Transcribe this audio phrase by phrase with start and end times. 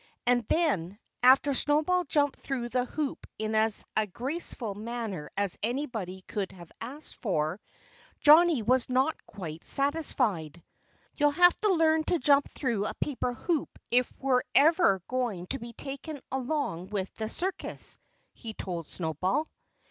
[0.25, 6.23] And then, after Snowball jumped through the hoop in as graceful a manner as anybody
[6.27, 7.59] could have asked for,
[8.19, 10.63] Johnnie was not quite satisfied.
[11.13, 15.59] "You'll have to learn to jump through a paper hoop if we're ever going to
[15.59, 17.99] be taken along with the circus,"
[18.33, 19.47] he told Snowball.